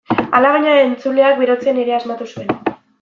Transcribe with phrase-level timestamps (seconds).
[0.37, 2.51] Alabaina, entzuleak berotzen ere asmatu zuen.